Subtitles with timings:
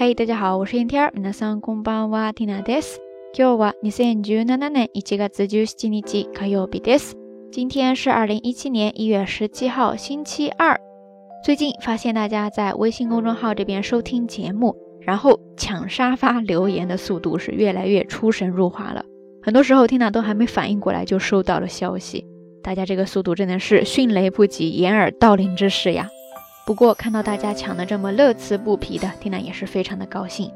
[0.00, 1.10] 嘿，大家好，我是天天。
[1.14, 3.00] 皆さんこんばんは、ティナです。
[3.34, 7.16] 今日は二千十七年一月十七日火曜日です。
[7.50, 10.78] 今天是二零一七年一月十七号，星期二。
[11.44, 19.04] 最近发现大家在微信公众号这边收听节目，然后抢沙发留言的速度是越来越出神入化了。
[19.42, 22.26] 很多时候，缇娜都还没反应过来，就收到了消息。
[22.62, 26.08] 大家这个速度真的是迅雷不及掩耳盗铃之势呀！
[26.65, 30.51] 不过看到大家抢的这么乐此不疲的，缇娜也是非常的高兴。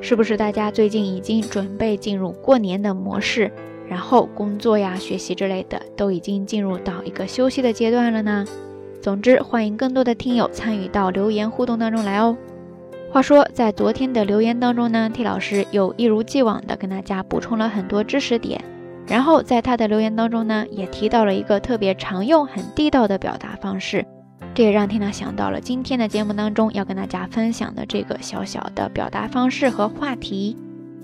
[0.00, 3.52] 是不是大家最近已经准备进入过年的模式，
[3.88, 8.44] 然后工作呀、学习之类的都已经进入到一个休息的阶段了呢？
[9.00, 12.36] 总之，欢迎更多的听友参与到留言互动当中来哦。
[13.12, 18.64] 话说，在昨天的留言当中呢，T 老师又一如既往的跟大家补充了很多知识点，
[19.06, 24.04] 然后在他的留言当中呢，也提到了一个特别常用、很地道的表达方式，
[24.53, 30.57] 这也让 Tina 想到了今天的节目当中要跟大家分享的这个小小的表达方式和话题。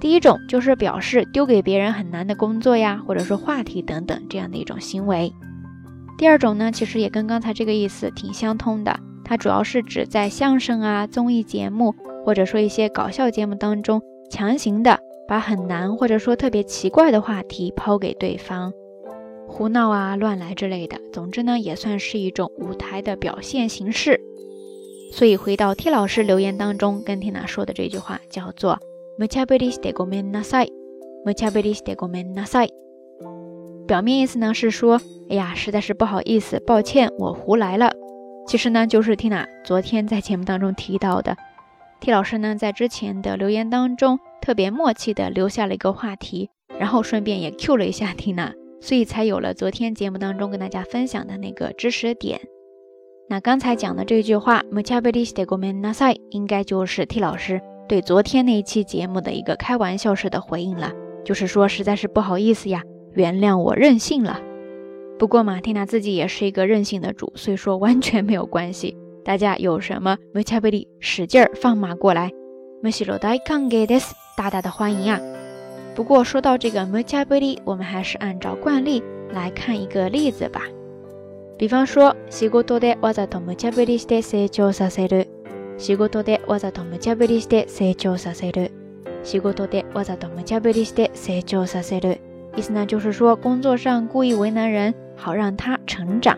[0.03, 5.33] 第一种就是表示丢给别人很难的工作呀，或者说话题等等这样的一种行为。
[6.19, 11.95] 第二种呢，其实也跟刚才这个意思挺相通的，它主要是指在相声啊、综艺节目
[12.25, 14.03] 或者说一些搞笑节目当中。
[14.29, 18.73] 强行的把很难或者说特别奇怪的话题抛给对方，
[19.47, 24.21] 胡闹啊、乱来之类的，总之呢，也算是一种舞台的表现形式。
[25.13, 28.81] 所以回到 T 老师留言当中跟 Tina 说的这句话叫做
[29.19, 32.69] “muchaburi de gomen nasai”，muchaburi de gomen nasai。
[33.87, 37.93] 表面意思呢是说，哎呀，实在是不好意思，抱歉，我胡来了。
[38.47, 41.37] 其实呢，就是 Tina 昨天在节目当中提到的。
[42.01, 52.41] T 老师呢，在之前的留言当中特别默契的留下了一个话题，然后顺便也 Q 了一下 Tina，所以才有了昨天节目当中跟大家分享的那个知识点。
[53.29, 60.92] 那刚才讲的这句话，muchaburi de gomen nasai，应该就是 T 老师对昨天那一期节目的一个开玩笑式的回应了，
[61.24, 62.82] 就是说实在是不好意思呀，
[63.14, 64.42] 原谅我任性了。
[65.18, 68.96] 不过马蒂娜自己也是一个任性的主，所以说完全没有关系。
[69.24, 72.32] 大家有什么 m u c h a b i l i 使劲儿放马过来
[72.82, 75.20] m u c h i r o dai k a n g e des，大大的欢迎啊！
[75.96, 80.62] 不过说到这个 m u c h a b i l i 我们还是按照惯例来看一个例子吧。
[81.58, 85.26] 比方说，仕事でわざと無茶ぶりして成長させる。
[85.78, 88.72] 仕事でわざと無茶ぶりして成長させる。
[89.24, 92.20] 仕事でわざと無茶ぶりして成長させる。
[92.56, 96.38] 意思呢，就是说工作上故意为难人，好让他成长。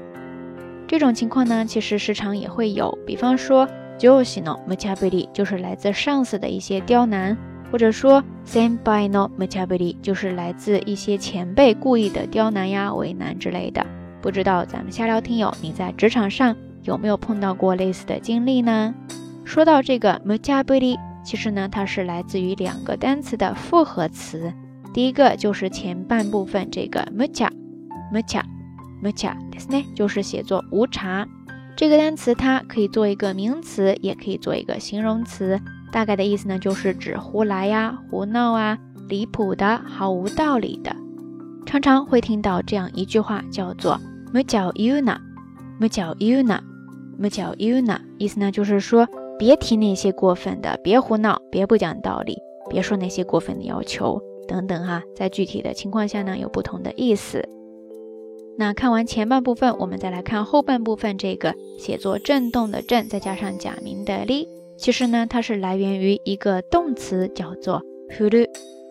[0.87, 2.97] 这种情况呢，其实时常也会有。
[3.05, 7.37] 比方说，上司の無茶ぶり就是来自上司的一些刁难，
[7.71, 13.85] 或者说先輩の無茶ぶり就是来自一些前辈故意的刁难呀、为难之类的。
[14.21, 18.93] 不知道咱们瞎聊听友，你在职场上有没有碰到过类似的经历呢？
[19.45, 24.53] 说到这个無茶ぶり，其实呢，它是来自于两个单词的复合词。
[24.93, 27.51] 第一个就是前半部分这个無茶、
[28.11, 28.43] 無茶。
[29.01, 31.25] m u c h ですね，就是写作无茶。
[31.75, 35.57] 这个单词它可以做一个名词，也可以做一个形容词。
[35.91, 38.77] 大概的意思呢，就是指胡来呀、胡闹啊、
[39.07, 40.93] 离谱的、毫无道理的。
[41.65, 43.93] 常常会听到这样一句话，叫做
[44.33, 45.21] m u c h y u n a
[45.79, 46.61] m u c h y u n a
[47.17, 52.37] m u c h y u n a 意思呢就是说， 别提那些过分的，别胡闹，别不讲道理，
[52.69, 55.03] 别说那些过分的要求等等哈。
[55.15, 57.47] 在具体的情况下呢，有不同的意思。
[58.57, 61.17] 那看完前半部分，我们再来看后半部分。
[61.17, 68.45] 这个写作震动的震，再加上假名的哩，其实呢，它是来源于一个动词，叫做 furu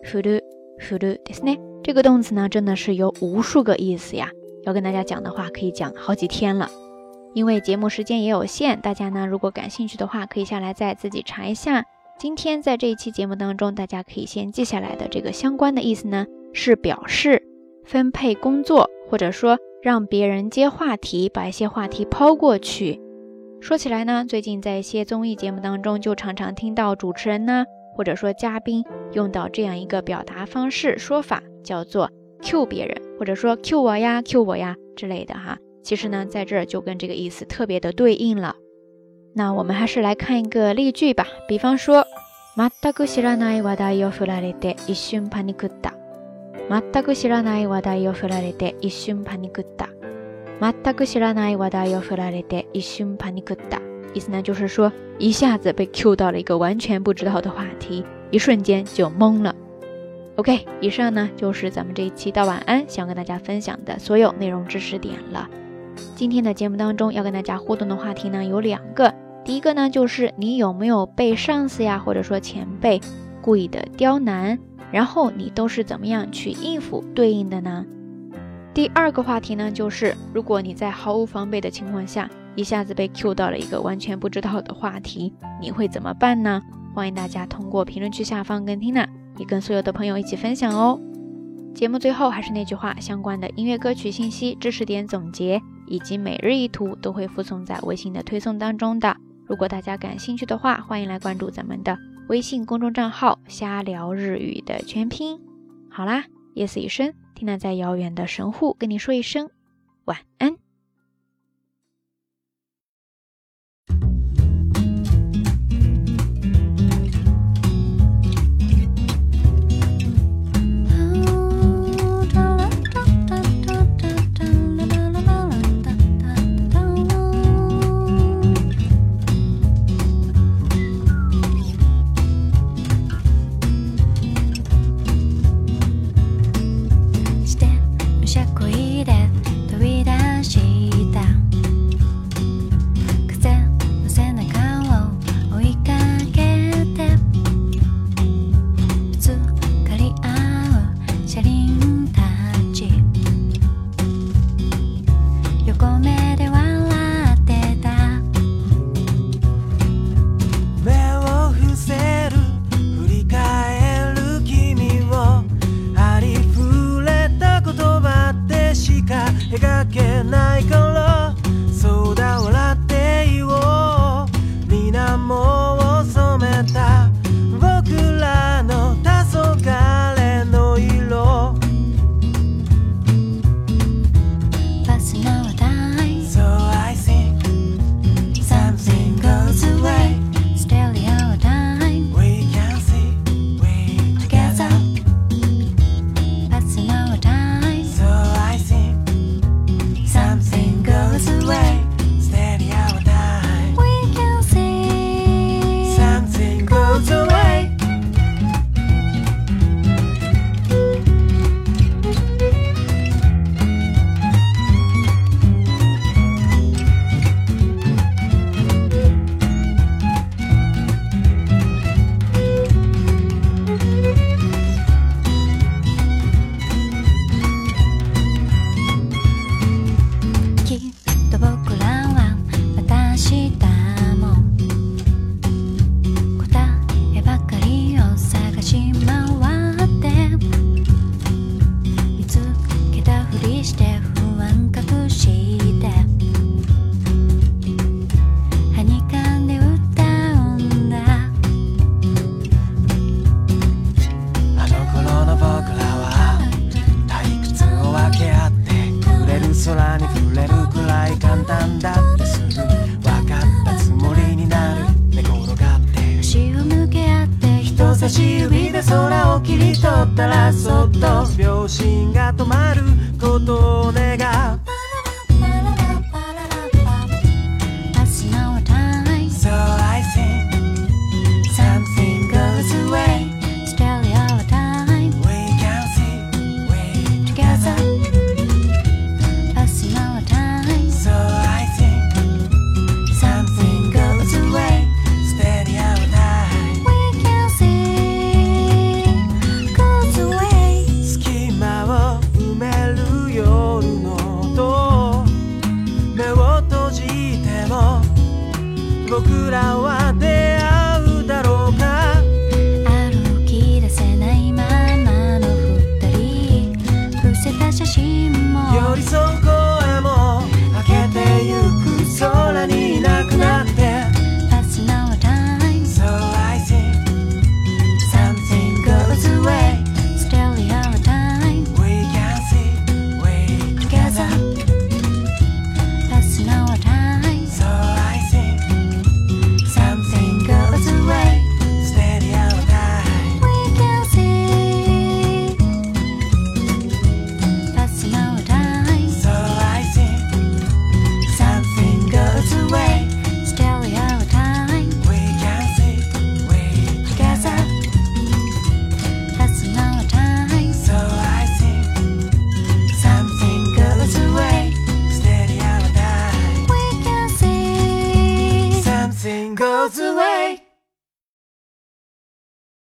[0.05, 0.41] furu
[0.81, 1.59] furu ですね。
[1.83, 4.31] 这个动词呢，真的是有无数个意思呀。
[4.65, 6.71] 要跟大家讲的话，可以讲好几天了。
[7.34, 11.86] 因为节目时间也有限，大家呢如果感兴趣的话，可以下来再自己查一下。
[12.20, 17.44] 今天在这一期节目当中，大家可以先记下来的这个相关的意思呢，是表示
[17.84, 18.90] 分配工作。
[19.10, 23.00] 或者说让别人接话题，把一些话题抛过去。
[23.62, 27.66] 说起来呢，最近在一些综艺节目当中，就常常听到主持人呢，
[27.96, 32.10] 或者说嘉宾用到这样一个表达方式说法，叫做
[32.42, 35.60] Q 别人，或者说 Q 我呀，Q 我呀之类的哈。
[35.83, 38.57] 其实呢，在这儿就跟这个意思特别的对应了。
[39.35, 42.05] 那我们还是来看一个例句吧，比方说，
[42.57, 45.93] 全く知らない話題を振られて一瞬パニクった。
[46.69, 49.89] 全く知らない話題を振られて一瞬パニクった。
[50.61, 53.81] 全く知らない話題を振られて一瞬パニクった。
[54.13, 59.55] 意思呢就是说一下子被 Q 到了一个完全不知道的话题，一瞬间就懵了。
[60.37, 65.49] OK，以上呢就是咱们这一期到晚安想跟大家分享的所有内容知识点了。
[66.16, 69.14] 今天的节目当中要跟大家互动的话题呢有两个，
[69.44, 73.02] 第一个呢就是你有没有被上司呀或者说前辈
[73.42, 74.58] 故意的刁难，
[74.92, 77.86] 然后你都是怎么样去应付对应的呢？
[78.74, 86.62] 第二个话题呢就是如果你在毫无防备的情况下一下子被 Q 到了一个完全不知道的话题，你会怎么办呢？
[86.94, 89.08] 欢迎大家通过评论区下方跟 Tina。
[89.40, 91.02] 也跟所有的朋友一起分享哦。
[91.74, 99.16] 节目最后还是那句话，相关的音乐歌曲信息、知识点总结以及每日一图都会附送在微信的推送当中的。
[99.46, 101.98] 如果大家感兴趣的话，欢迎来关注咱们的
[102.30, 105.40] 微信公众账号“瞎聊日语”的全拼。
[105.90, 109.50] 好啦，夜色已深，听娜在遥远的神户跟你说一声
[110.06, 110.63] 晚安。